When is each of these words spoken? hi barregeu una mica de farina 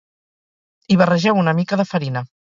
hi 0.93 0.97
barregeu 1.03 1.43
una 1.43 1.55
mica 1.61 1.81
de 1.85 1.87
farina 1.93 2.27